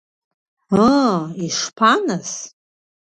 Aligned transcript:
Ыы, 0.87 1.09
ишԥа, 1.45 1.93
нас? 2.05 2.31